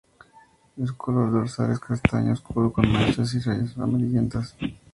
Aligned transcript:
Su 0.83 0.97
color 0.97 1.31
dorsal 1.31 1.73
es 1.73 1.79
castaño 1.79 2.33
oscuro, 2.33 2.73
con 2.73 2.91
manchas 2.91 3.35
y 3.35 3.39
rayas 3.41 3.77
amarillentas. 3.77 4.55